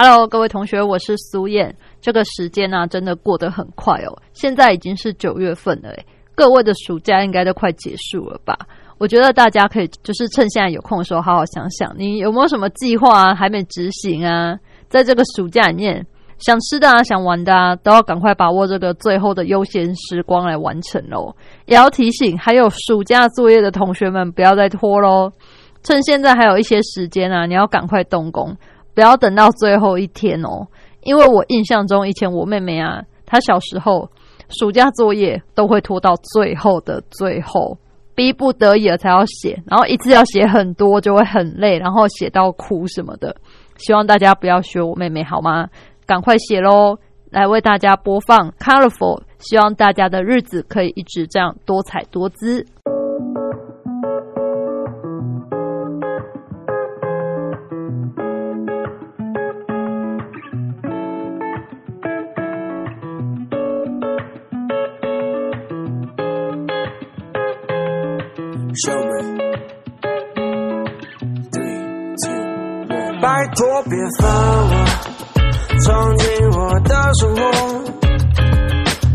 [0.00, 1.74] ？Hello，各位同学，我是苏燕。
[2.00, 4.16] 这个时间呢，真的过得很快哦。
[4.32, 5.92] 现在已经是九月份了，
[6.36, 8.56] 各位的暑假应该都快结束了吧？
[8.98, 14.56] 我觉得大家可以就是趁现在有空的时候，好好想想，你有没有什么计划啊，还没执行啊？
[14.88, 16.06] 在这个暑假里面，
[16.38, 21.34] 想吃的啊，想玩的啊，都要赶快把握这个最后的悠闲时光来完成喽。
[21.66, 25.32] 也要提醒还有暑假作业的同学们，不要再拖喽。
[25.82, 28.56] 趁现在还有一些时间啊，你要赶快动工。
[28.98, 30.66] 不要等到最后一天哦，
[31.02, 34.10] 因为我印象中以前我妹妹啊，她小时候
[34.48, 37.78] 暑假作业都会拖到最后的最后，
[38.16, 43.36] 逼不得已了才要写，然后一次要写很多，就会很累，然后写到哭什么的。
[43.76, 45.68] 希望大家不要学我妹妹好吗？
[46.04, 46.98] 赶快写喽！
[47.30, 52.66] 来为大家播放《Colorful》，希望大家的日子可以一直这样多彩多姿。
[73.20, 74.30] 拜托别烦
[74.68, 74.72] 我，
[75.84, 77.40] 闯进我的生活，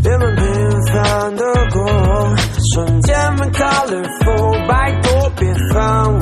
[0.04, 0.44] 别们平
[0.92, 2.38] 凡的过往，
[2.74, 4.68] 瞬间很 colorful。
[4.68, 6.20] 拜托别烦我，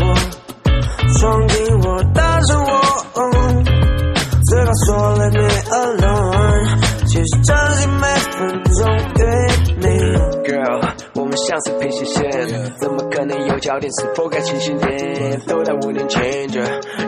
[1.18, 2.70] 闯进我的生活，
[4.50, 6.68] 嘴巴说 let me alone，
[7.08, 8.06] 其实真心每
[8.38, 8.80] 分钟。
[11.52, 12.32] 像是平行线，
[12.80, 13.92] 怎么可能有焦点？
[14.00, 15.38] 是否该清醒点？
[15.46, 16.54] 都在无点 change。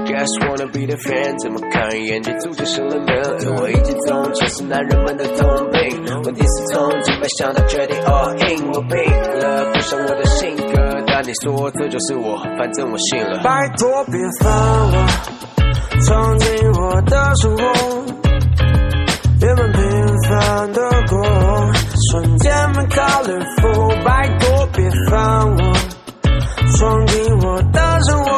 [0.04, 3.56] Just wanna be the friend，怎么看一眼就足就生了病？
[3.56, 8.98] 我已经从前是男人们的通病，问题是从几百想到决定 all in，我病
[9.40, 13.40] 了，不像我的性格，但你说这就是我，反正我信了。
[13.42, 14.52] 拜托别烦
[14.92, 15.08] 我，
[16.06, 18.23] 闯进我的生活，
[20.34, 21.22] 平凡的过，
[22.10, 24.04] 瞬间很 colorful。
[24.04, 25.20] 拜托别烦
[25.52, 25.58] 我，
[26.76, 28.32] 闯进我的生活。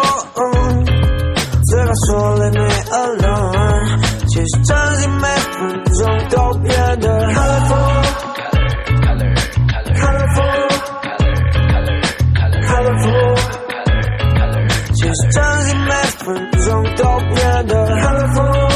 [2.07, 8.03] 说 Let me alone，其实真心每分钟都变得 colorful。
[14.93, 15.89] 其实真心每
[16.19, 18.74] 分钟都变得 colorful。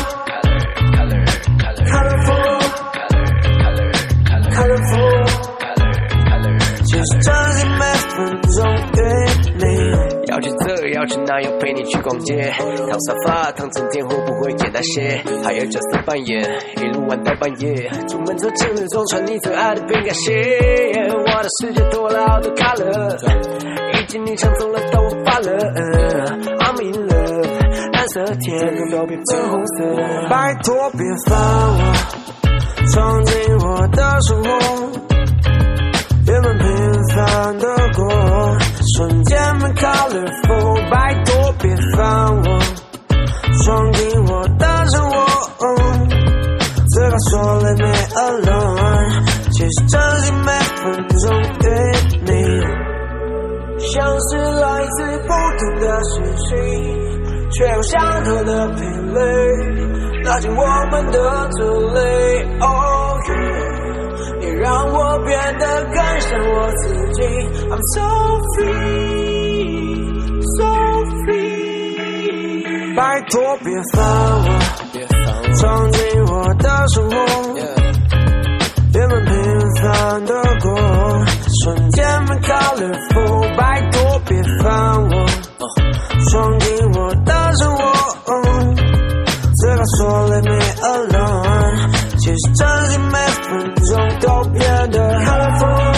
[11.09, 11.15] 去这。
[11.15, 12.53] 要去哪有陪你去逛街？
[12.89, 15.21] 躺沙发躺整天会不会简单些？
[15.43, 16.43] 还要角色扮演，
[16.77, 17.89] 一路玩到半夜。
[18.07, 20.31] 出门走情侣装，穿你最爱的饼干鞋。
[21.09, 25.57] 我的世界多了好多 color，已经你抢走了，但我发了。
[26.59, 27.47] I'm in love，
[27.93, 29.85] 蓝色天空都变粉红色。
[30.29, 31.37] 拜托别烦
[31.71, 31.93] 我，
[32.93, 34.49] 闯进我的生活，
[36.25, 36.67] 别们平
[37.15, 38.07] 凡的过。
[38.99, 42.59] 瞬间很 colorful，拜托别烦我，
[43.63, 45.15] 闯进我的生活，
[46.89, 50.51] 嘴巴说 let me alone，其实真心每
[50.83, 50.83] 分
[51.17, 51.65] 钟与
[52.25, 52.29] 你，
[53.87, 56.51] 像是来自不同的事情，
[57.51, 58.83] 却有相同的频
[59.13, 59.17] 率，
[60.25, 61.99] 拉近我们的距离。
[62.59, 63.78] Oh yeah。
[64.55, 67.23] 让我变得更像我自己。
[67.69, 68.01] I'm so
[68.57, 69.97] free,
[70.57, 70.65] so
[71.25, 72.95] free。
[72.95, 73.97] 拜托别烦
[74.43, 74.47] 我，
[75.55, 77.15] 闯进我的生活，
[78.91, 79.33] 别们平
[79.81, 80.67] 凡的过，
[81.63, 83.55] 瞬间很 colorful。
[83.55, 84.69] 拜托别烦
[85.09, 85.11] 我，
[86.29, 87.81] 闯进我的生活，
[89.55, 89.99] 嘴巴说
[90.29, 91.77] Let me alone，
[92.17, 93.13] 其实真心没
[93.43, 94.39] 分钟都。
[94.91, 95.88] 然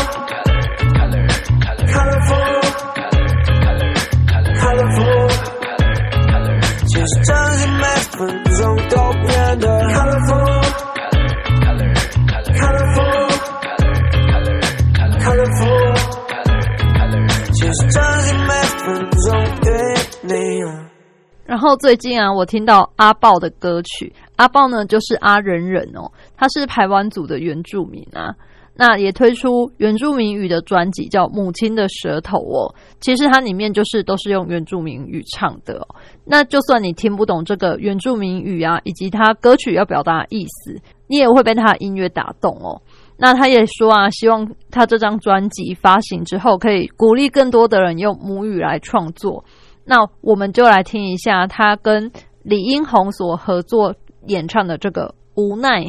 [21.62, 28.34] 然后最近啊，我听到阿豹的歌曲《阿豹呢，就是阿仁仁哦，他是台湾族的原住民啊。
[28.74, 32.74] 那也推出原住民语的专辑，叫《母亲的舌头》哦。
[33.00, 35.88] 其实它里面就是都是用原住民语唱的哦。
[36.26, 42.82] 那就算你听不懂这个原住民语啊，以及他歌曲要表达的意思，你也会被他的音乐打动哦。
[43.18, 49.46] 那他也说啊，希望他这张专辑发行之后，可以鼓励更多的人用母语来创作。
[49.86, 52.12] 那我们就来听一下他跟
[52.44, 53.96] 李英宏所合作
[54.28, 55.84] 演唱的这个《无奈》。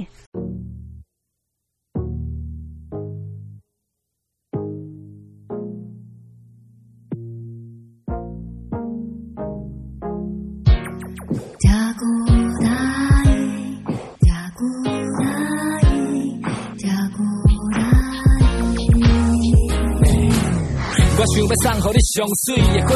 [21.52, 22.90] 要送予你上水的花，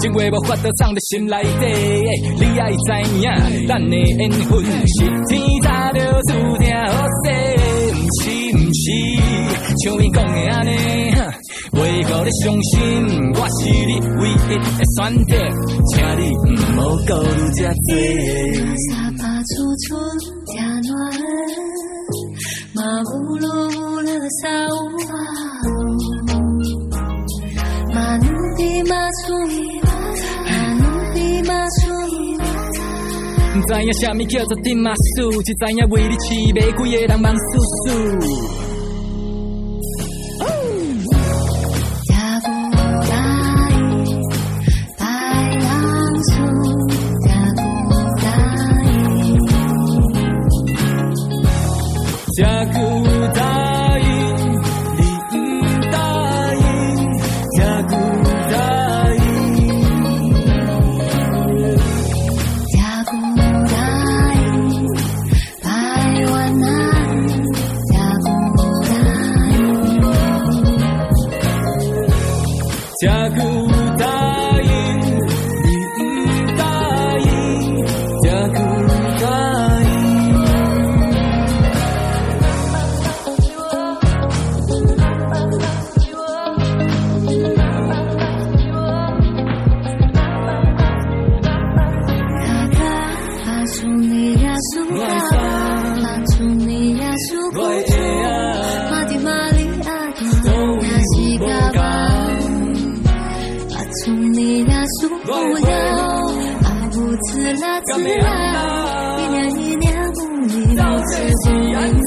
[0.00, 1.64] 情话无法度藏在心内底。
[2.40, 2.76] 你爱知
[3.20, 3.24] 影，
[3.68, 4.98] 咱的缘分是
[5.28, 7.24] 天早就注定好势，
[7.94, 8.82] 不是不是，
[9.84, 10.68] 像伊讲的安尼，
[11.72, 12.78] 为何你伤心？
[13.34, 15.32] 我是你唯一的选择，
[15.86, 17.90] 请你唔好顾虑这多。
[18.90, 19.54] 沙发初
[19.86, 19.86] 春
[20.46, 20.90] 正暖，
[22.74, 24.06] 马乌噜乌噜
[33.68, 38.57] 知影什么叫做丁马苏，只知影为你饲玫瑰的人忙死死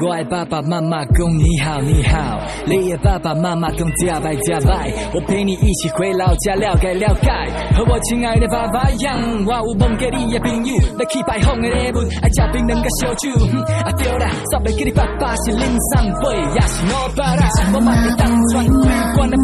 [0.00, 7.30] 我的爸爸妈妈讲你好你好，你的爸爸妈妈讲加拜加拜，我陪你一起回老家了解了解。
[7.76, 13.30] 和我亲爱的爸爸一样，我有梦给你的朋友，来去拜访的礼物，爱吃冰冷甲烧酒。
[13.84, 19.36] 啊对啦，煞袂记你爸爸是林上辈，也是我爸啦，我嘛会当传规管的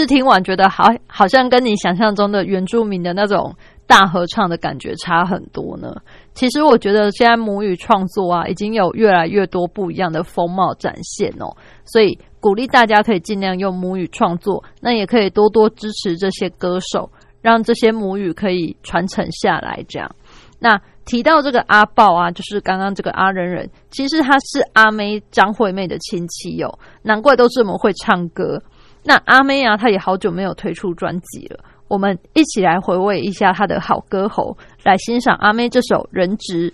[0.00, 3.54] 是听完觉得好，好像跟你想象中的原住民的那种
[3.86, 5.94] 大合唱的感觉差很多呢。
[6.32, 11.54] 其实我觉得现在母语创作啊，已经有越来越多不一样的风貌展现哦。
[11.84, 17.10] 所以鼓励大家可以尽量用母语创作，那也可以多多支持这些歌手，
[17.42, 19.84] 让这些母语可以传承下来。
[19.88, 20.10] 这样，
[20.58, 28.62] 那提到这个阿豹啊，就是刚刚这个阿仁仁，其实他是阿妹张惠妹的亲戚哦，难怪都这么会唱歌。
[29.02, 36.72] 那阿妹啊她也好久没有推出专辑了我们一起来回味一下她的好歌喉来欣赏阿妹这首人质。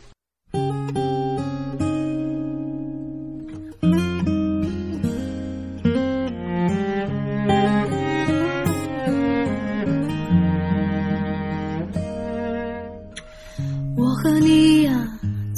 [13.96, 14.92] 我和你呀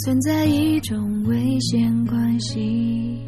[0.05, 3.19] 存在一种危险关系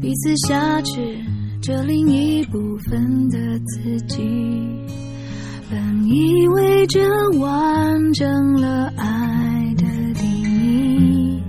[0.00, 1.33] 彼此挟持
[1.64, 2.58] 着另一部
[2.90, 4.22] 分的自己。
[5.70, 7.00] 本以为这
[7.38, 10.28] 完整了爱的定
[10.62, 11.42] 义，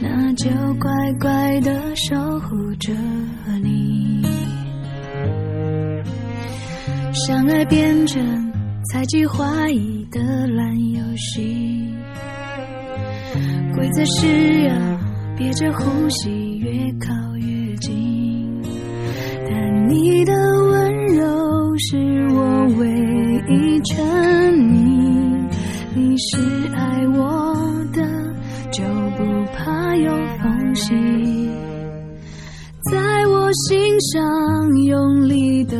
[0.00, 0.48] 那就
[0.80, 2.90] 乖乖的守护着
[3.62, 4.24] 你。
[7.12, 8.50] 相爱变成
[8.90, 11.94] 猜忌怀疑的烂游戏，
[13.74, 14.74] 规则是要
[15.36, 17.23] 憋着呼吸，越靠。
[19.94, 21.24] 你的温柔
[21.78, 21.96] 是
[22.34, 22.88] 我唯
[23.48, 24.04] 一沉
[24.52, 25.48] 溺，
[25.94, 26.36] 你是
[26.74, 27.54] 爱我
[27.92, 28.02] 的，
[28.72, 28.82] 就
[29.16, 29.22] 不
[29.54, 30.10] 怕有
[30.42, 30.92] 缝隙，
[32.90, 35.76] 在我心上用力的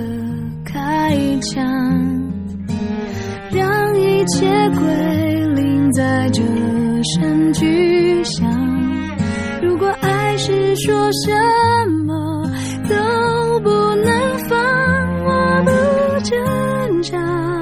[0.65, 1.65] 开枪，
[3.51, 4.47] 让一切
[4.79, 6.41] 归零在这
[7.03, 8.49] 声巨响。
[9.61, 10.95] 如果爱是说
[11.27, 11.33] 什
[12.05, 12.44] 么
[17.05, 17.54] 着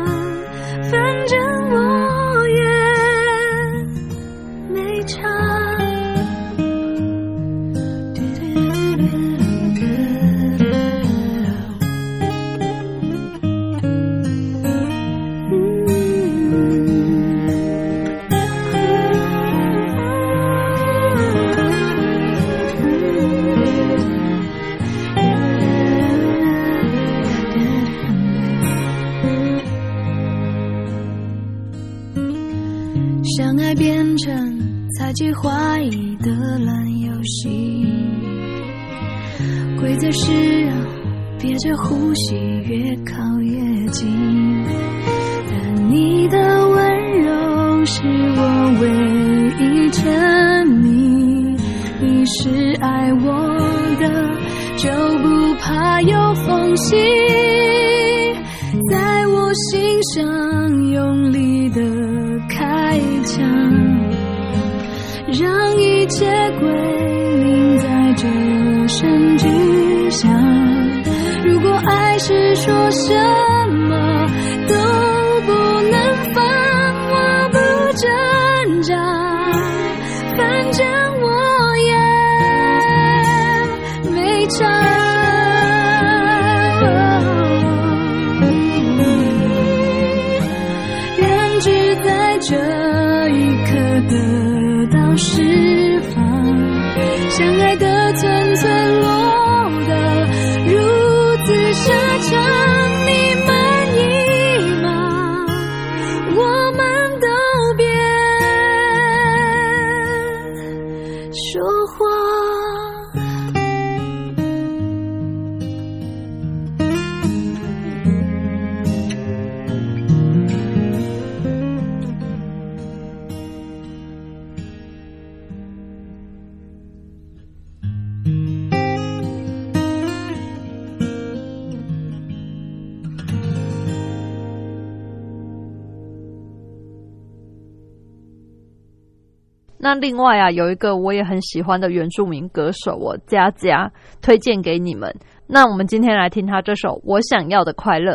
[139.84, 145.12] 那另外啊，有一个我也很喜欢的原住民歌手哦，佳佳，推荐给你们。
[145.48, 148.14] 那我们今天来听他这首《我想要的快乐》。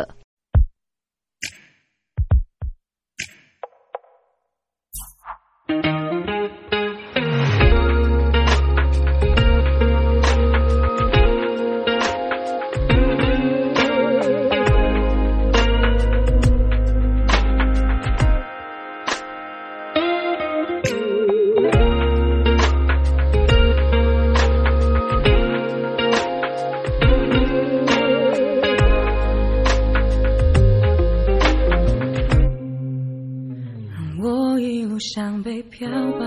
[35.68, 36.24] 像被漂吧，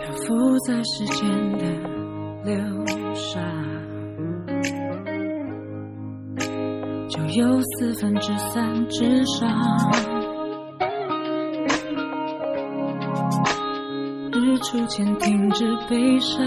[0.00, 1.28] 漂浮在时间
[1.58, 1.64] 的
[2.44, 2.54] 流
[3.14, 3.40] 沙，
[7.08, 9.46] 就有四分之三之少。
[14.32, 16.44] 日出前停止悲伤。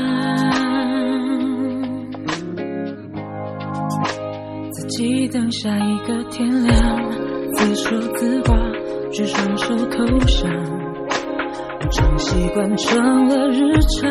[4.71, 7.28] 自己等下一个天亮，
[7.59, 8.55] 自说自话，
[9.11, 10.49] 举双手投降，
[11.91, 14.09] 成习惯成了日常，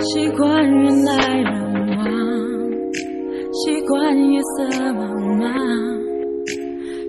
[0.00, 2.04] 习惯人来人往，
[3.54, 5.48] 习惯夜色茫茫，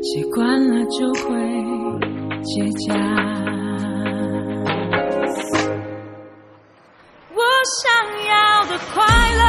[0.02, 1.28] 习惯了就会
[2.42, 2.96] 结痂。
[7.34, 7.42] 我
[7.82, 7.84] 想
[8.30, 8.34] 要
[8.70, 9.04] 的快
[9.36, 9.44] 乐，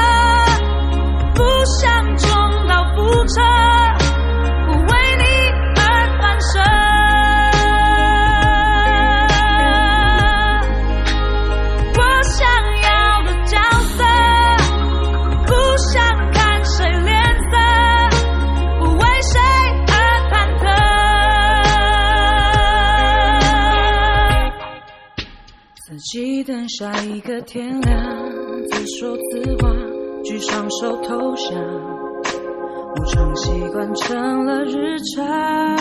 [26.06, 27.98] 自己等下一个天亮，
[28.70, 29.68] 自说自话，
[30.22, 31.60] 举双手投降，
[32.94, 35.76] 无常习惯成了日常，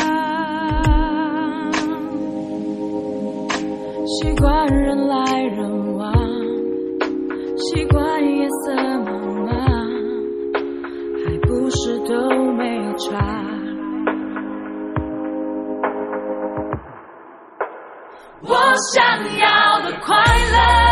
[4.07, 6.11] 习惯人来人往，
[7.55, 9.05] 习惯夜色茫
[9.45, 9.53] 茫，
[11.23, 13.43] 还不是都没有差。
[18.47, 18.53] 我
[18.93, 19.03] 想
[19.39, 19.47] 要
[20.05, 20.15] 快
[20.51, 20.84] 乐，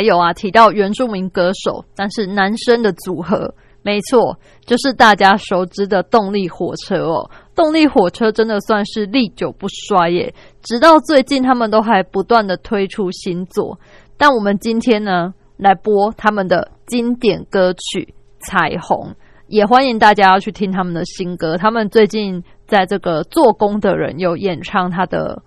[0.00, 7.30] 还有啊，提到原住民歌手，但是男生的组合，没错，就是大家熟知的动力火车哦。
[7.54, 13.78] 动力火车真的算是历久不衰耶，直到最近他们都还不断的推出新作。
[14.16, 18.14] 但我们今天呢，来播他们的经典歌曲
[18.50, 19.08] 《彩虹》，
[19.48, 21.58] 也欢迎大家要去听他们的新歌。
[21.58, 25.42] 他们最近在这个做工的人有演唱他的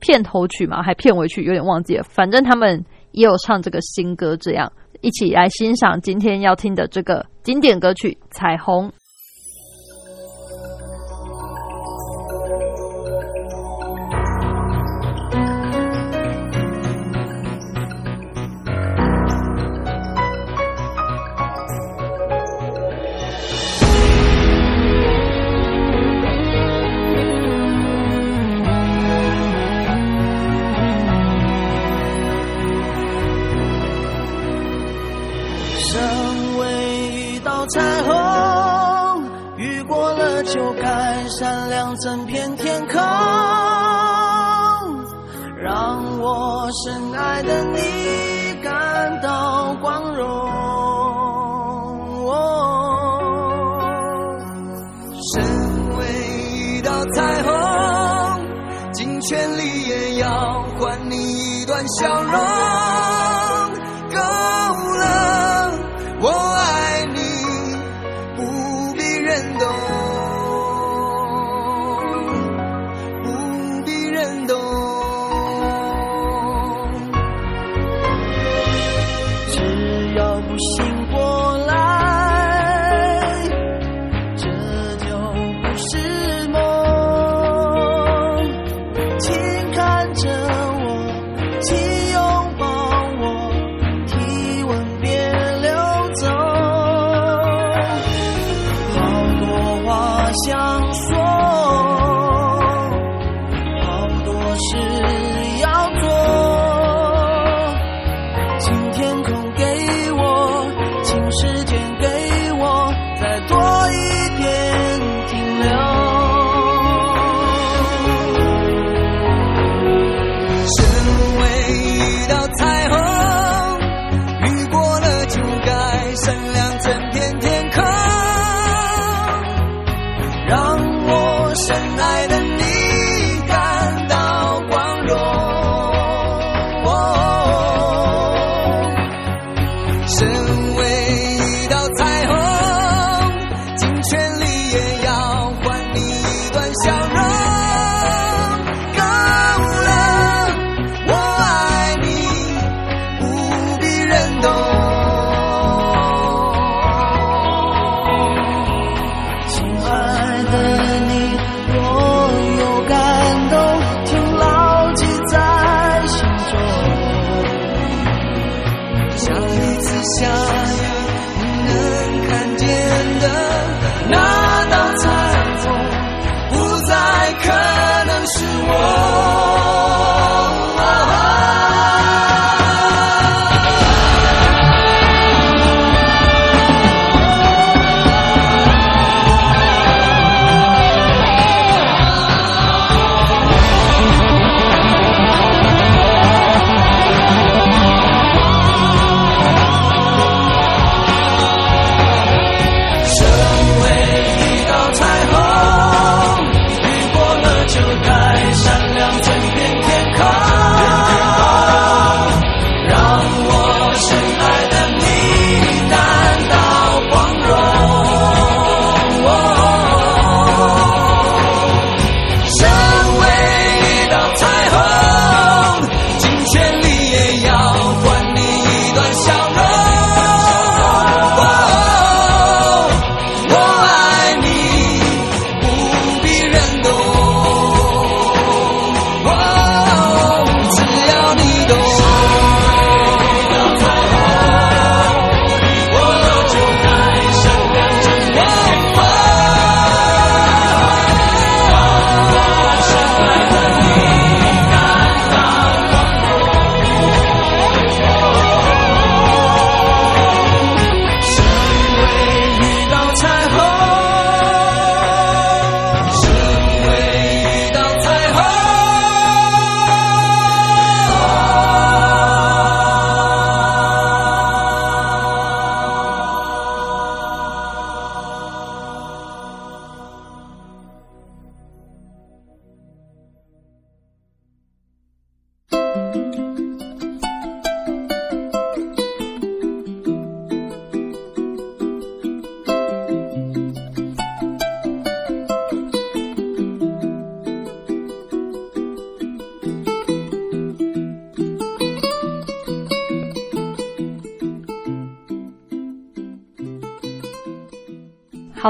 [0.00, 2.02] 片头曲嘛，还片尾曲，有点忘记了。
[2.04, 2.82] 反正他们
[3.12, 8.88] 也有唱这个新歌，这样一起来欣赏今天要听的这个经典歌曲《彩虹》。
[42.00, 42.98] 整片天空，
[45.58, 47.78] 让我深爱的你
[48.62, 50.26] 感到光荣。
[55.34, 55.44] 身
[55.98, 56.06] 为
[56.54, 57.50] 一道彩虹，
[58.94, 62.69] 尽全力也要换你一段笑容。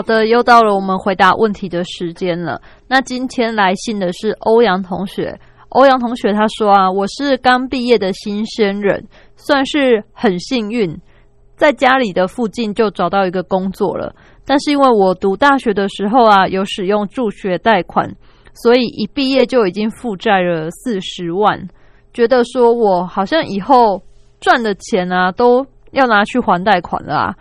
[0.01, 2.59] 好的，又到了我们回答问题的时间了。
[2.89, 5.39] 那今天来信的是欧阳同学。
[5.69, 10.99] 欧阳同学他说啊，我是刚毕业的新鲜人，算是很幸运，
[11.55, 14.15] 在家里的附近就找到一个工作了。
[14.47, 18.11] 但是因为我读大学的时候啊，有使用助学贷款，
[18.55, 21.69] 所以一毕业就已经负债了四十万，
[22.15, 24.01] 觉得说我好像以后
[24.41, 27.35] 赚的钱啊都要拿去还贷款了啊。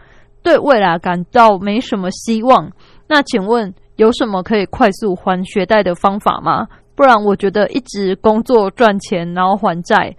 [0.43, 2.71] 对未来感到没什么希望。
[3.07, 6.67] 那请问有什么可以快速还学贷的方法吗？
[6.95, 10.15] 不然我觉得一直工作赚钱，然后还债，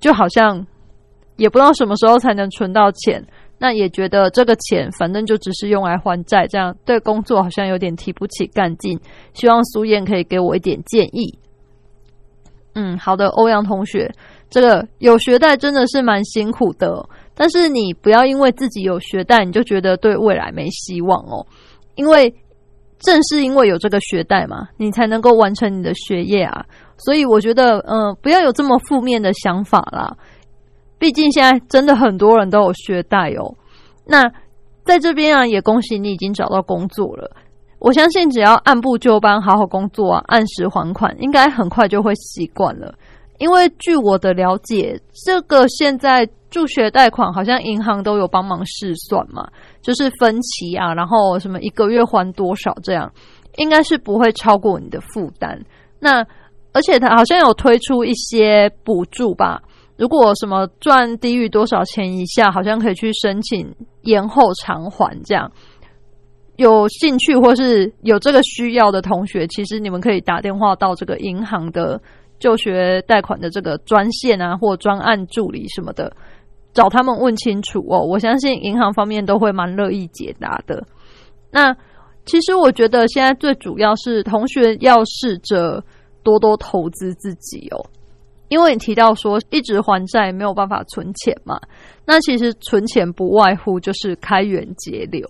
[0.00, 0.66] 就好像
[1.36, 3.24] 也不知道什么时候才能存到钱。
[3.60, 8.98] 那也觉得这个钱反正就只是用来还债，这样对工作好像有点提不起干劲。
[9.34, 11.38] 希望苏燕可以给我一点建议。
[12.74, 14.08] 嗯，好的，欧阳同学，
[14.48, 17.04] 这个有学贷真的是蛮辛苦的，
[17.38, 21.46] 但是你不要因为自己有学贷，你就觉得对未来没希望哦。
[21.94, 22.34] 因为
[22.98, 26.66] 正是因为有这个学贷嘛，你才能够完成你的学业啊。
[26.96, 30.16] 所以我觉得，嗯，不要有这么负面的想法啦。
[30.98, 33.54] 毕竟现在真的很多人都有学贷哦。
[34.04, 34.24] 那
[34.84, 37.30] 在这边啊，也恭喜你已经找到工作了。
[37.78, 42.92] 我相信只要按部就班，好好工作啊，按时还款，应该很快就会习惯了。
[43.38, 49.46] 因为据我的了解，这个现在助学贷款好像银行都有帮忙试算嘛，
[49.82, 53.12] 就是分期啊，然后什么一个月还多少这样，
[53.56, 55.62] 应该是不会超过你的负担。
[56.00, 56.24] 那
[56.72, 59.60] 而且它好像有推出一些补助吧。
[59.96, 65.20] 如果什么赚低于多少钱以下，好像可以去申请延后偿还。
[65.24, 65.50] 这样
[66.56, 72.00] 有兴趣或是有这个需要的同学，其实你们可以打电话到这个银行的
[72.38, 76.12] 就学贷款的这个专线啊，或专案助理什么的，
[76.72, 78.00] 找他们问清楚哦。
[78.00, 80.86] 我相信银行方面都会蛮乐意解答的。
[81.50, 81.74] 那
[82.26, 85.82] 其实我觉得现在最主要是同学要试着
[86.22, 87.84] 多多投资自己哦。
[88.48, 91.60] 因为你提到说一直还债没有办法存钱嘛，
[92.06, 95.26] 那其实存钱不外乎就是开源节流。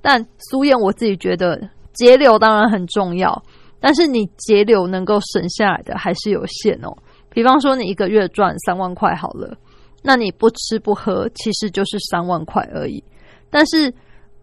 [0.00, 1.60] 但苏燕我自己觉得
[1.92, 3.42] 节流当然很重要，
[3.80, 6.96] 但是你节流能够省下来的还是有限哦。
[7.30, 9.56] 比方说你一个月赚三万块好了，
[10.02, 13.02] 那你不吃不喝其实就是三万块而已。
[13.48, 13.94] 但是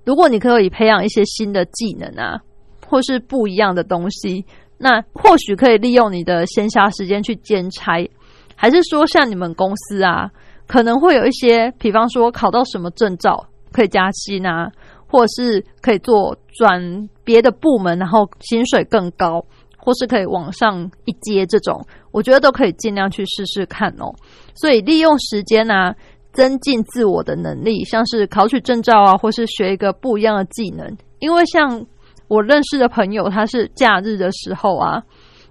[0.06, 2.42] 如果你可以培养一些新的技能啊，
[2.88, 4.46] 或是不一样的东西。
[4.82, 8.10] 那或许可以利用你的闲暇时间去兼差，
[8.56, 10.32] 还是说像你们公司啊，
[10.68, 14.72] 可能会有一些，比方说考到什么证照可以加薪啊，
[15.06, 19.44] 或是可以做转别的部门，然后薪水更高，
[19.80, 24.14] 或是可以往上一阶这种，我觉得都可以尽量去试试看哦。
[24.54, 25.96] 所以利用时间啊，
[26.34, 31.86] 增进自我的能力，像是考取证照啊，或是学一个不一样的技能，因为像。
[32.30, 35.02] 我认识的朋友，他是假日的时候啊，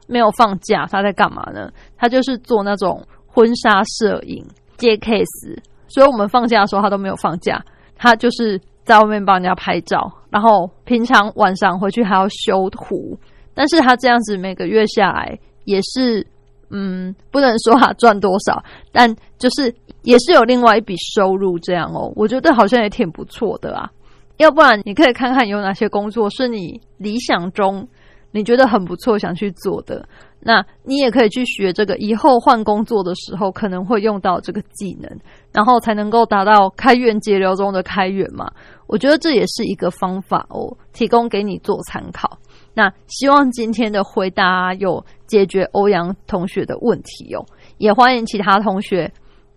[0.07, 1.69] 没有放假，他在干嘛呢？
[1.97, 7.61] 他就是做那种婚纱摄影接 case，所以我们放假的时候他都没有放假，
[7.97, 13.19] 他就是在外面帮人家拍照，然后平常晚上回去还要修图。
[13.59, 16.25] 但是他这样子每个月下来也是，
[16.71, 22.12] 嗯，不能说他赚多少，但就是也是有另外一笔收入这样哦。
[22.14, 23.90] 我觉得好像也挺不错的啊。
[24.37, 27.88] 要不然，你可以看看有哪些工作是你理想中
[28.31, 30.09] 你觉得很不错想去做的。
[30.40, 35.11] 那你也可以去学这个，以后换工作的时候可能会用到这个技能，
[35.53, 38.49] 然后才能够达到开源节流中的开源嘛。
[38.87, 42.38] 我觉得这也是一个方法哦，提供给你做参考。
[42.79, 47.45] 那希望今天的回答有解决欧阳同学的问题哦，
[47.79, 49.12] 也欢迎其他同学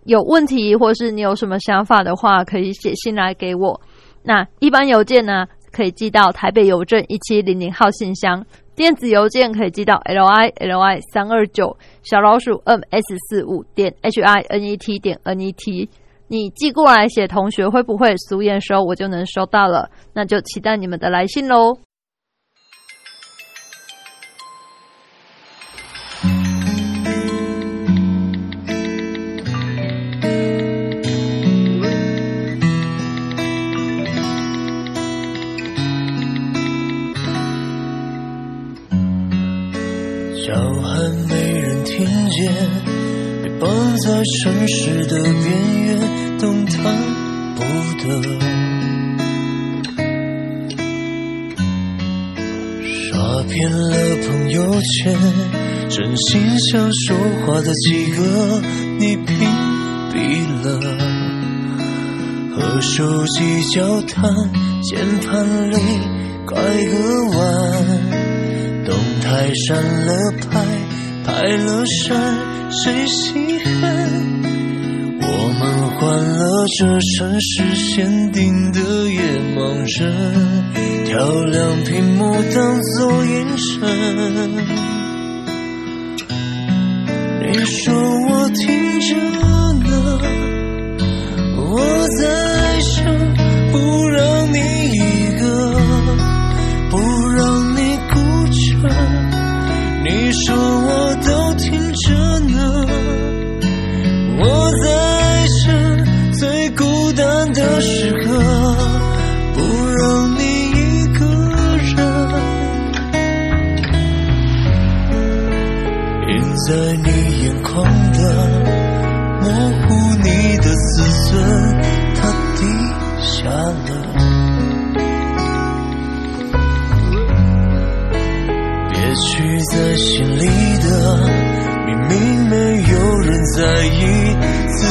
[0.06, 3.80] 有问题或是你有什么想法的话，可以写信来给我。
[4.24, 8.42] 那一般邮件呢，可以寄到台北邮政一七零零号信箱；
[8.74, 15.38] 电子邮件可以寄到 l i l i 三二九小老鼠 m s 四五点 h i n e t 点 n
[15.38, 15.88] e t。
[16.26, 19.88] 你寄过来写同学会不会俗验收，我就能收到了。
[20.12, 21.78] 那就期待你们的来信喽。
[44.42, 46.82] 城市的边缘，动弹
[47.54, 47.62] 不
[48.02, 48.04] 得。
[52.82, 53.94] 刷遍了
[54.26, 55.16] 朋友圈，
[55.88, 58.60] 真心想说话的几个，
[58.98, 59.48] 你屏
[60.12, 60.66] 蔽了。
[62.56, 64.28] 和手机交谈，
[64.82, 65.76] 键盘里
[66.44, 66.92] 拐个
[67.38, 67.40] 弯，
[68.84, 70.10] 动态删了
[70.50, 70.66] 拍，
[71.24, 72.50] 拍了删。
[72.74, 73.81] 谁稀罕？
[76.02, 76.84] 惯了这
[77.16, 79.22] 城市限定的夜
[79.54, 79.60] 盲
[80.00, 85.01] 人，调亮屏幕当作眼神。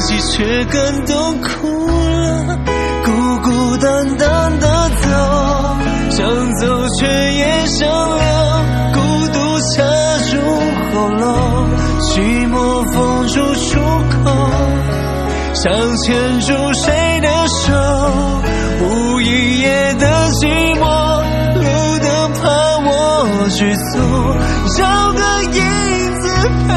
[0.01, 2.57] 自己却感动哭了，
[3.05, 3.11] 孤
[3.43, 5.07] 孤单单的走，
[6.09, 8.23] 想走却也想留，
[8.93, 9.83] 孤独掐
[10.31, 10.31] 住
[10.91, 14.25] 喉咙，寂寞封住出口，
[15.53, 17.71] 想牵住谁的手，
[18.81, 20.47] 无一夜的寂
[20.79, 20.81] 寞，
[21.53, 21.61] 路
[21.99, 22.49] 灯怕
[22.89, 23.99] 我去走，
[24.79, 25.61] 找个影
[26.21, 26.73] 子陪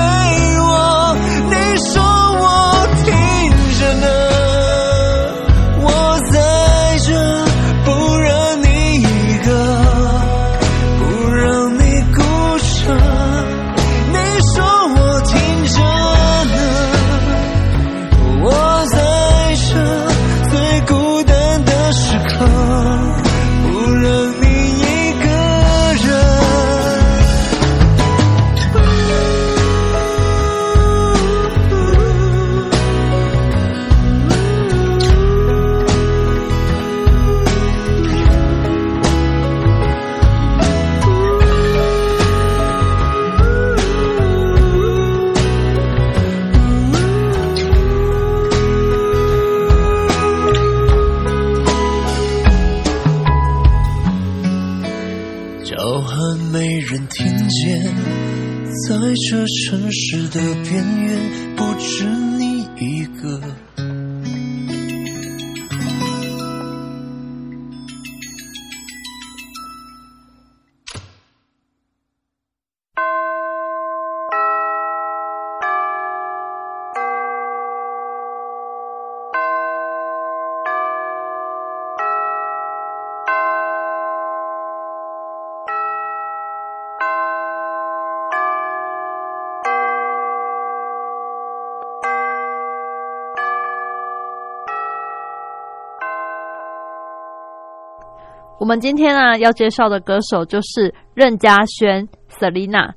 [98.65, 102.95] 我们今天啊要介绍的歌手就是任嘉萱 Selina。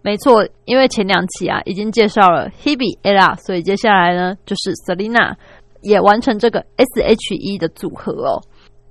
[0.00, 5.34] 没错，因为前两期啊已经介绍了 Hebe、Ella，所以接下来呢就是 Selina
[5.82, 8.40] 也完成这个 S.H.E 的组合哦。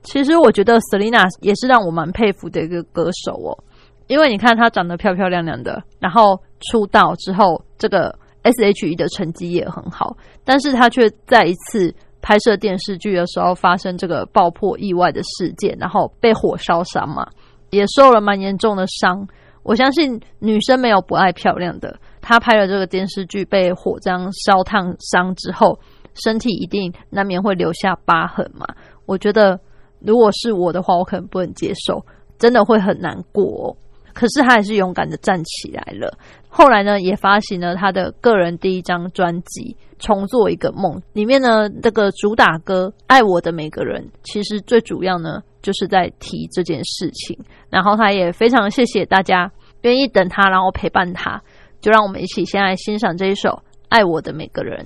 [0.04, 3.58] 其实我觉得 Selina 也是让我蛮佩服的一个歌手哦，
[4.06, 17.28] 因为你看她长得漂漂亮亮的，然后出道之后这个 S.H.E 的成绩也很好，但是她却再一次拍摄电视剧的时候发生这个爆破意外的事件，然后被火烧伤嘛，
[17.70, 19.28] 也受了蛮严重的伤。
[19.62, 25.78] 我相信女生没有不爱漂亮的，她拍了这个电视剧被火这样烧烫伤之后，
[26.16, 28.66] 身体一定难免会留下疤痕嘛。
[29.06, 29.60] 我觉得
[30.00, 32.06] 如果是我的话，我可能不能接受，
[32.40, 33.76] 真的会很难过、
[34.14, 36.18] 可是他还是勇敢的站起来了。
[36.48, 47.38] 后来呢，也发行了他的个人第一张专辑《重做一个梦》，里面呢这个主打歌《爱我的每个人》，其实最主要呢就是在提这件事情。
[47.70, 49.52] 然后他也非常谢谢大家
[49.82, 51.42] 愿意等他，然后陪伴他。
[51.82, 53.50] 就让我们一起先来欣赏这一首
[53.90, 54.86] 《爱我的每个人》。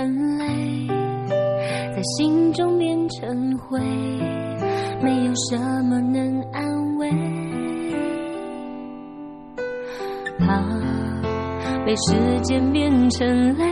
[0.00, 0.88] 成泪，
[1.94, 3.78] 在心中变成灰，
[5.02, 7.10] 没有什么能安慰。
[10.38, 10.64] 怕
[11.84, 13.28] 被时间变成
[13.58, 13.64] 泪，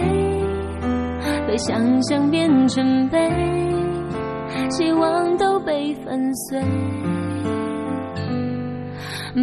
[1.46, 3.18] 被想象变成悲，
[4.68, 6.60] 希望都被粉碎。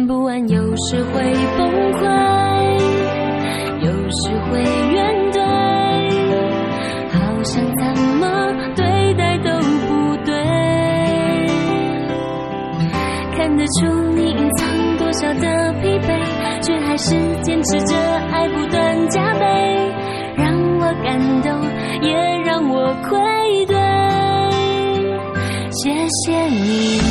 [0.06, 2.06] 不安有时会崩溃。
[3.78, 4.62] 有时会
[4.92, 5.15] 怨
[13.66, 16.08] 出你隐藏多少的疲惫，
[16.62, 17.10] 却还是
[17.42, 17.96] 坚持着
[18.30, 19.40] 爱不断加倍，
[20.36, 21.50] 让我感动，
[22.02, 22.14] 也
[22.44, 23.76] 让我愧对。
[25.72, 27.10] 谢谢你们，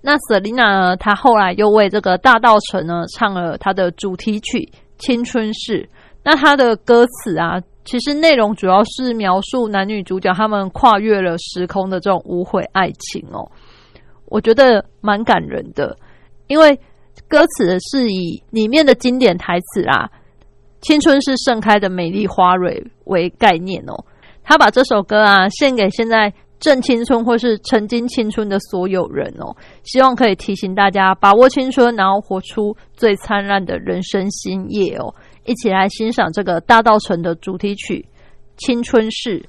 [0.00, 0.96] 那 Selina 呢？
[0.96, 4.58] 她后来又为这个大道城呢唱了她的主题曲
[4.98, 5.82] 《青春式》。
[6.22, 13.50] 那她的歌词啊，其实内容主要是描述男女主角他们跨越了时空的这种无悔爱情哦。
[14.26, 15.96] 我觉得蛮感人的，
[16.46, 16.78] 因为
[17.28, 20.08] 歌词是以里面的经典台词啊
[20.80, 24.04] ，“青春是盛开的美丽花蕊”为概念哦。
[24.42, 35.14] 他把这首歌啊献给现在正青春或是曾经青春的所有人哦，希望可以提醒大家把握青春，然后活出最灿烂的人生新夜哦。
[35.46, 38.06] 一起来欣赏这个大道城的主题曲
[38.64, 39.40] 《青春式》。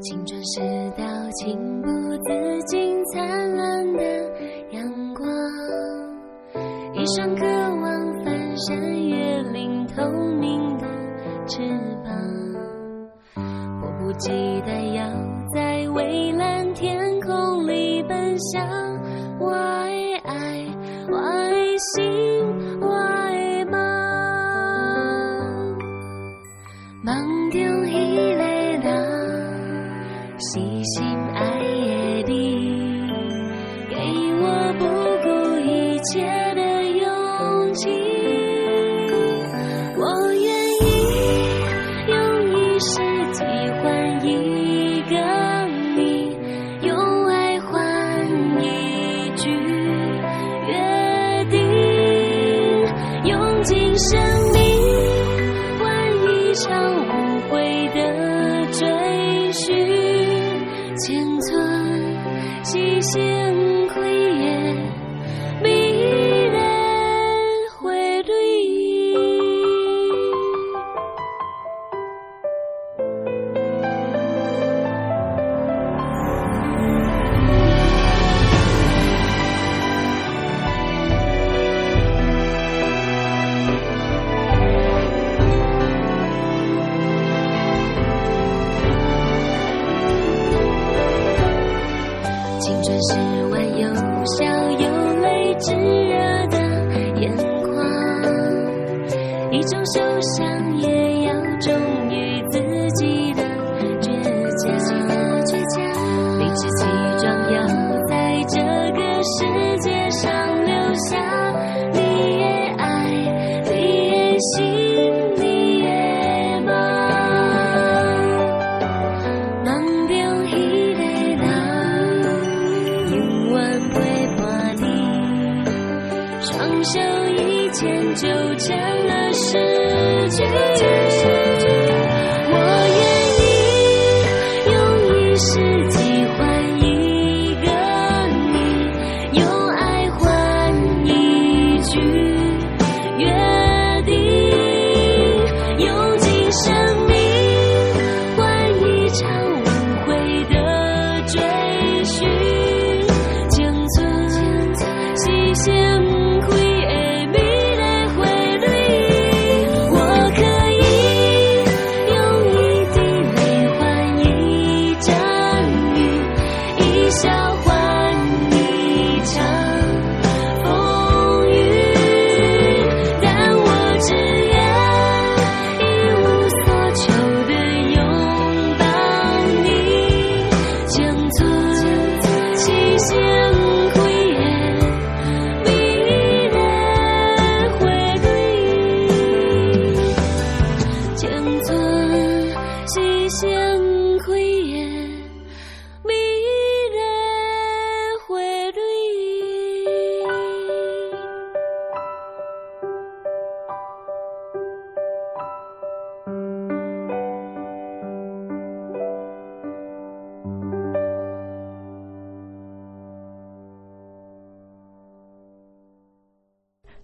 [0.00, 0.60] 青春是
[0.96, 1.67] 道情
[7.08, 10.04] 一双渴望翻山越岭透
[10.38, 10.86] 明的
[11.46, 11.62] 翅
[12.04, 12.12] 膀，
[13.80, 15.08] 迫不及待要
[15.54, 18.62] 在蔚蓝天空里奔向。
[19.40, 20.66] 我的爱，
[21.10, 22.27] 我的心，
[60.98, 63.67] 千寸细线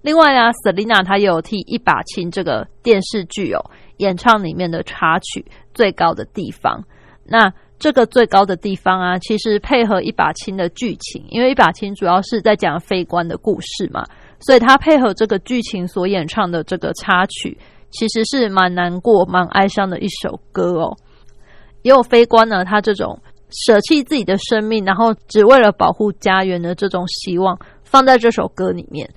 [0.04, 5.40] 另外呢，Selina 她也有替《一把青》这个电视剧哦演唱里面的插曲
[5.72, 6.78] 《最高的地方》。
[7.24, 14.04] 那这个最高的地方啊，其实配合《一把青》的剧情，因为《一把青》主要是在讲飞官的故事嘛，
[14.40, 17.56] 所以他配合这个剧情所演唱的这个插曲，
[17.90, 20.94] 其实是蛮难过、蛮哀伤的一首歌哦。
[21.80, 29.08] 也有飞官呢，他这种舍弃自己的生命，然后只为了保护家园的这种希望，放在这首歌里面。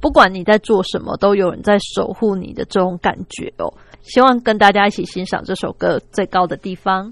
[0.00, 3.72] 不管你在做什么，都有人在守护你的这种感觉哦。
[4.02, 7.10] 希望跟大家一起欣赏这首歌《最高的地方》。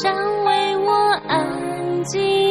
[0.00, 0.14] 想，
[0.44, 0.90] 为我
[1.28, 2.41] 安静。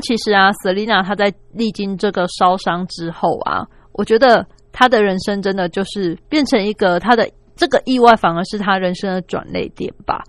[0.00, 10.22] 其实啊，Selina 她在历经这个烧伤之后啊，我觉得她的人生真的就是变成一个她的这个意外，反而是她人生的转捩点吧。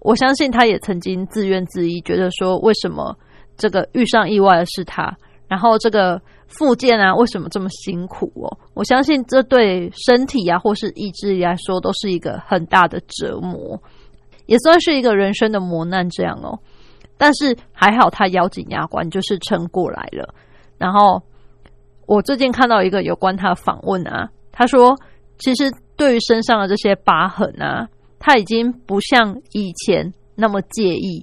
[0.00, 3.16] 我相信她也曾经自怨自艾，觉得说为什么
[3.56, 5.14] 这个遇上意外的是她，
[5.46, 8.58] 然后这个复健啊为什么这么辛苦哦？
[8.74, 13.78] 我相信这对身体啊或是意志力来说都是一个很大的折磨，
[14.46, 16.58] 也算是一个人生的磨难这样哦。
[17.22, 20.34] 但是还好，他咬紧牙关，就是撑过来了。
[20.78, 21.22] 然后
[22.06, 24.96] 我最近看到一个有关他的访问啊，他说，
[25.38, 27.86] 其实对于身上的这些疤痕啊，
[28.18, 31.22] 他已经不像以前那么介意，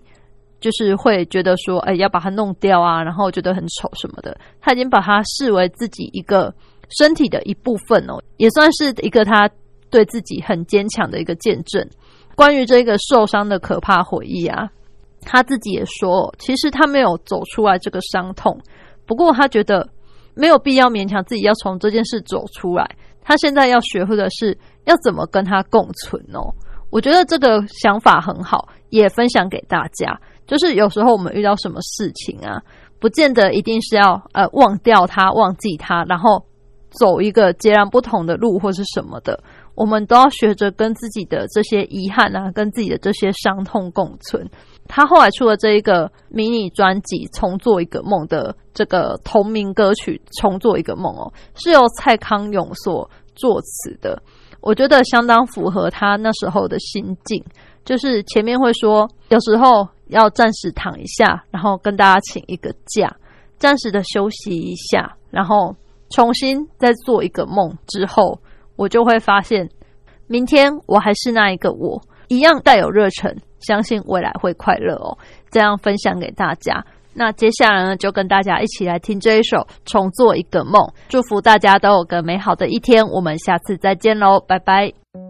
[0.59, 4.37] 就是会觉得说，哎，要把它弄掉啊，然后觉得很丑什么的。
[4.61, 6.53] 他已经把它视为自己一个
[6.99, 9.49] 身体的一部分哦，也算是一个他
[9.89, 11.83] 对自己很坚强的一个见证。
[12.35, 14.69] 关于这个受伤的可怕回忆啊。
[15.29, 18.57] 他自己也说，其实他没有走出来这个伤痛，
[19.05, 19.85] 不过他觉得
[20.33, 22.89] 没有必要勉强自己要从这件事走出来。
[23.21, 26.47] 他现在要学会的是要怎么跟他共存哦。
[26.89, 30.17] 我觉得这个想法很好，也分享给大家。
[30.47, 32.63] 就是有时候我们遇到什么事情啊，
[33.01, 36.45] 不见得一定是要呃忘掉他、忘记他，然后
[36.89, 39.43] 走一个截然不同的路或是什么的。
[39.75, 44.49] 我们都要学着跟自己的这些遗憾啊，跟自己的这些伤痛共存。
[44.87, 54.21] 他后来出了这一个迷你专辑《重做一个梦》的这个同名歌曲《重做一个梦》哦，是由蔡康永所作词的。
[54.61, 57.43] 我觉得相当符合他那时候的心境，
[57.85, 63.15] 就是前面会说有时候要暂时躺一下，然后跟大家请一个假，
[63.57, 65.75] 暂时的休息一下，然后
[66.09, 68.39] 重新再做一个梦之后，
[68.75, 69.69] 我就会发现
[70.25, 73.35] 明天我还是那一个我，一样带有热忱。
[73.59, 75.17] 相信未来会快乐哦，
[75.49, 76.85] 这样分享给大家。
[77.13, 80.73] 那接下来呢，就跟大家一起来听这一首《重做一个梦》，
[81.09, 83.03] 祝福大家都有个美好的一天。
[83.07, 85.26] 我们下次再见喽，拜拜。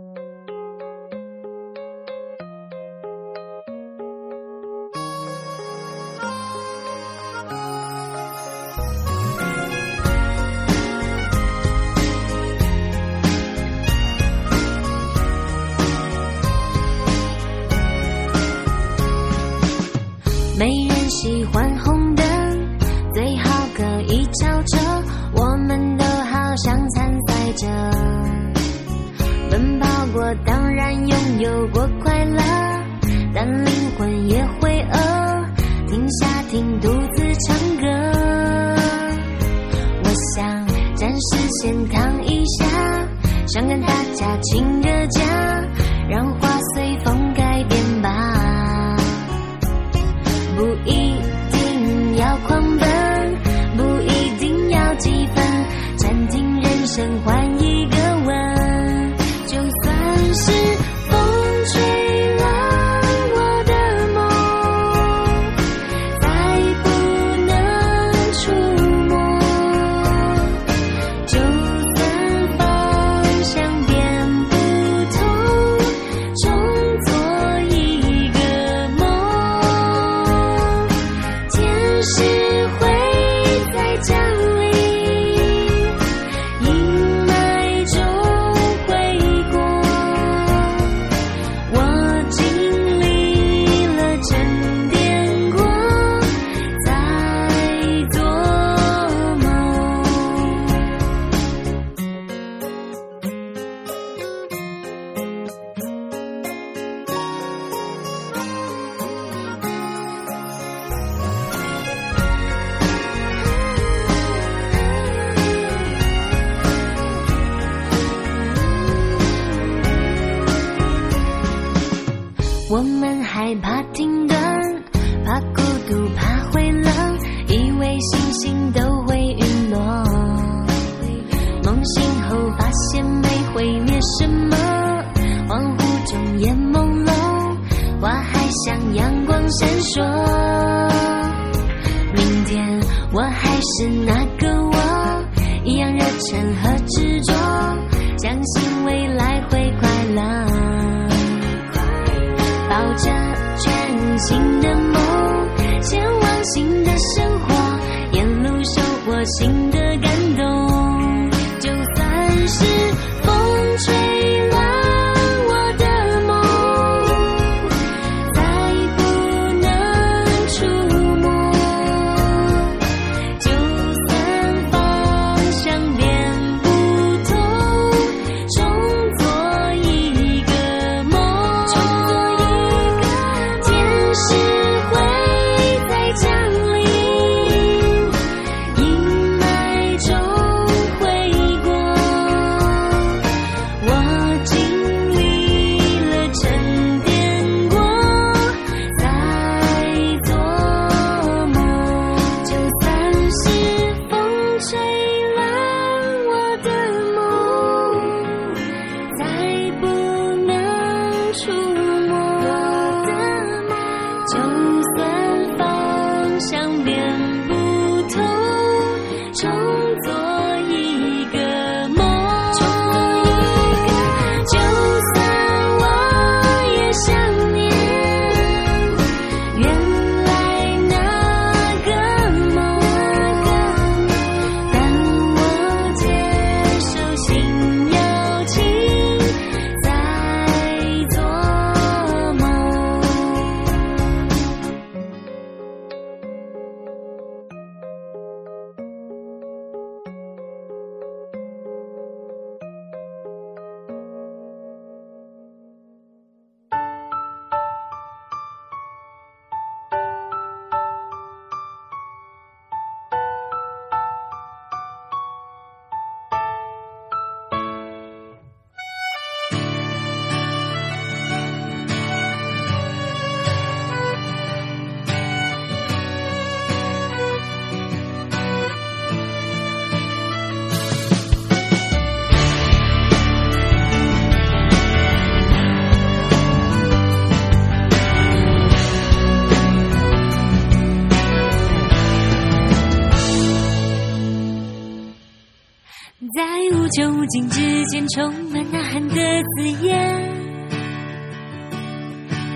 [297.97, 299.87] 间，充满呐喊的字眼。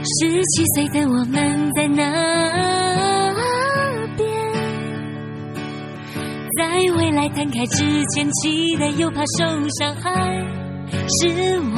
[0.04, 2.04] 十七岁的我们在那
[4.18, 4.30] 边，
[6.58, 6.62] 在
[6.98, 9.46] 未来摊开之前，期待又怕受
[9.80, 10.12] 伤害。
[10.92, 11.78] 是我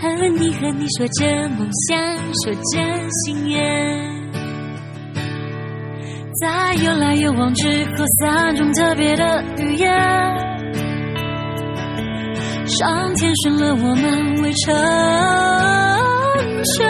[0.00, 1.98] 和你和你说着梦想，
[2.44, 2.80] 说着
[3.24, 3.60] 心愿。
[6.40, 10.51] 在有来有往之后，三种特别的语言。
[12.82, 14.74] 上天选了我们为成
[16.64, 16.84] 全，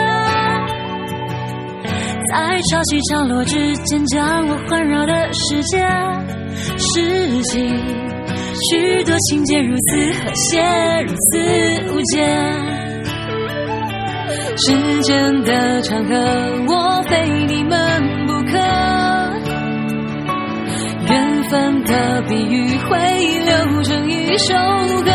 [2.31, 5.77] 在潮起潮落之间，将我环绕的世界，
[6.79, 7.59] 世纪
[8.71, 10.59] 许多情节如此和谐，
[11.03, 11.37] 如此
[11.93, 12.17] 无间。
[14.65, 16.15] 时间的长河，
[16.69, 18.57] 我非你们不可。
[21.07, 22.97] 缘分的比喻会
[23.45, 24.55] 流成一首
[25.03, 25.11] 歌，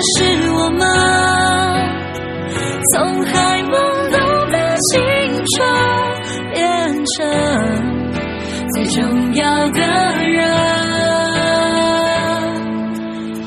[0.00, 0.80] 是我们
[2.92, 3.72] 从还懵
[4.10, 4.16] 懂
[4.50, 4.56] 的
[4.90, 4.90] 青
[5.56, 5.58] 春
[6.52, 6.56] 变
[7.04, 7.16] 成
[8.72, 8.98] 最重
[9.34, 9.78] 要的
[10.26, 10.38] 人。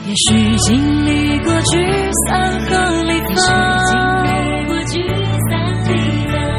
[0.06, 0.28] 也许
[0.58, 1.72] 经历过聚
[2.28, 2.30] 散
[2.62, 2.70] 和
[3.06, 3.38] 离分，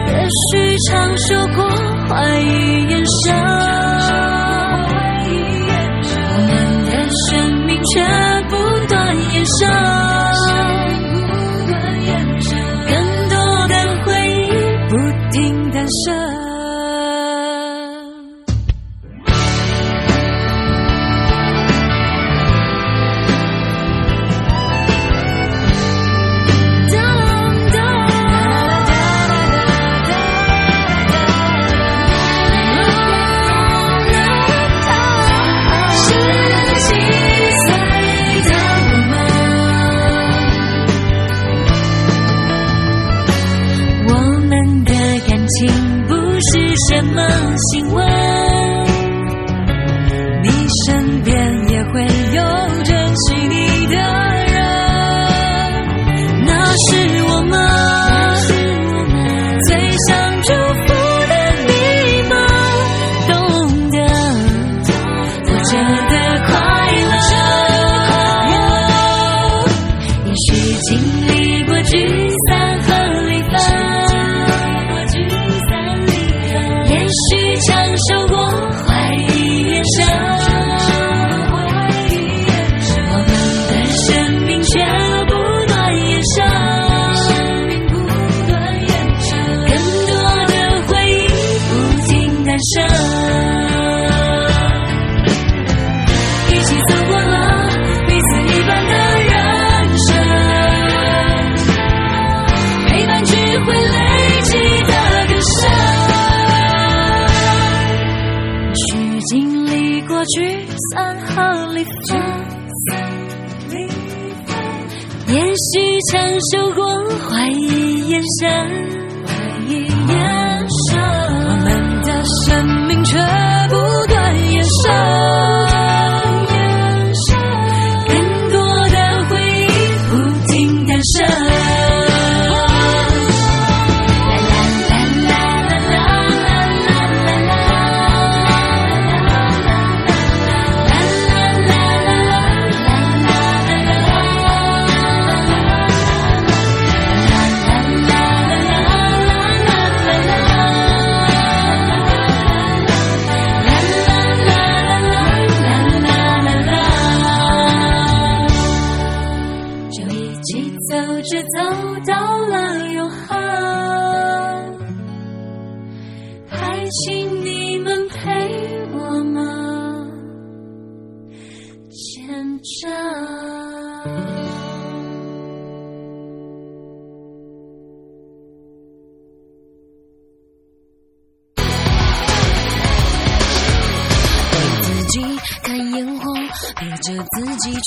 [0.08, 0.12] 也
[0.50, 0.52] 许
[0.90, 1.58] 尝受过
[2.08, 2.42] 怀疑
[2.88, 2.92] 眼
[3.24, 3.73] 神。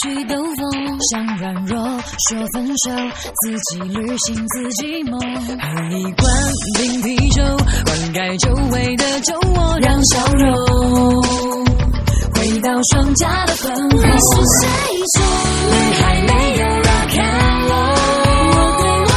[0.03, 1.77] 去兜风，想软弱
[2.29, 2.91] 说分手，
[3.41, 6.23] 自己旅行自己梦，喝一罐
[6.77, 7.41] 冰啤酒，
[7.85, 10.53] 灌溉久违的酒窝，让笑容
[12.35, 13.99] 回到双颊的粉红。
[13.99, 14.05] 是
[14.59, 14.67] 谁
[15.15, 15.17] 说
[15.71, 17.97] 泪还没有 rock and roll？
[18.53, 19.11] 我对我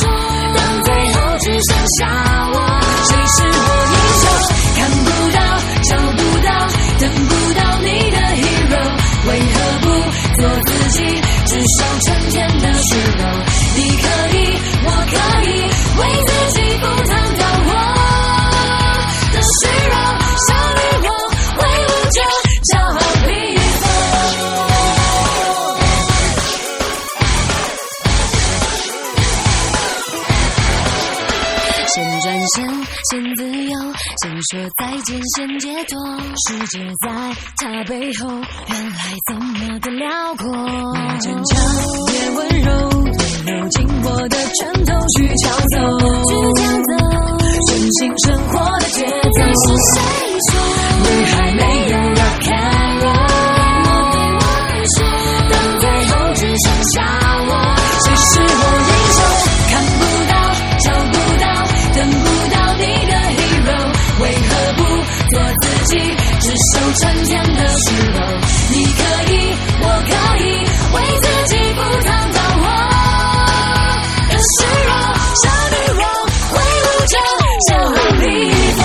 [0.00, 0.02] 说，
[0.56, 2.00] 当最后只剩下
[33.10, 33.78] 先自由
[34.22, 37.08] 先说再见先解脱世界在
[37.58, 38.28] 他背后
[38.68, 38.96] 原来
[39.26, 40.52] 这么的辽阔
[41.20, 41.52] 坚强
[42.12, 43.12] 也温柔流
[43.46, 45.76] 流进我的拳头去抢走
[46.28, 46.92] 去抢走
[47.68, 49.64] 真心生活的节奏是
[49.94, 49.96] 谁
[50.50, 50.52] 说
[51.02, 51.60] 你还没
[51.90, 52.63] 有男孩
[66.96, 68.18] 春天的时候，
[68.70, 68.98] 你可
[69.32, 69.34] 以，
[69.80, 70.44] 我可以，
[70.94, 72.64] 为自己不汤蹈我
[74.28, 74.54] 的失
[74.86, 74.90] 落。
[75.42, 76.02] 少女王
[76.50, 77.14] 会舞着
[77.68, 78.24] 小魔力
[78.76, 78.80] 棒，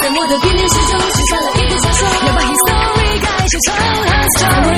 [0.00, 3.66] 在我的变变史中写下了一段传说，要把 history 改写成
[4.04, 4.76] history。